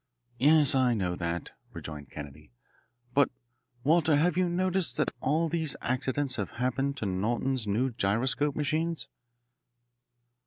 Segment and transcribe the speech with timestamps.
[0.39, 2.49] "Yes, I know that," rejoined Kennedy;
[3.13, 3.29] "but,
[3.83, 9.07] Walter, have you noticed that all these accidents have happened to Norton's new gyroscope machines?"